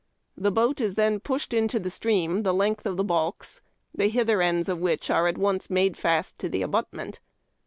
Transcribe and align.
The 0.35 0.49
hoat 0.51 0.81
is 0.81 0.95
then 0.95 1.19
pushed 1.19 1.53
into 1.53 1.79
the 1.79 1.91
stream 1.91 2.41
the 2.41 2.55
length 2.55 2.87
of 2.87 2.97
the 2.97 3.03
balks, 3.03 3.61
the 3.93 4.07
hither 4.09 4.41
ends 4.41 4.67
of 4.67 4.79
which 4.79 5.11
are 5.11 5.27
at 5.27 5.37
once 5.37 5.69
made 5.69 5.95
fast 5.95 6.39
to 6.39 6.49
the 6.49 6.63
abutment. 6.63 7.19